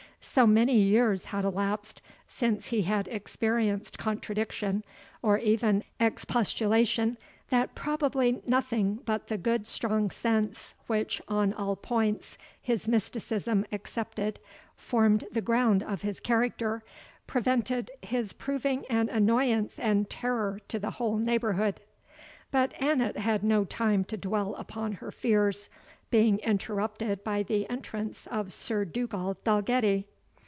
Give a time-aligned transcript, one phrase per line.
[0.23, 4.85] So many years had elapsed since he had experienced contradiction,
[5.23, 7.17] or even expostulation,
[7.49, 14.39] that probably nothing but the strong good sense, which, on all points, his mysticism excepted,
[14.75, 16.83] formed the ground of his character,
[17.25, 21.81] prevented his proving an annoyance and terror to the whole neighbourhood.
[22.51, 25.67] But Annot had no time to dwell upon her fears,
[26.11, 30.05] being interrupted by the entrance of Sir Dugald Dalgetty.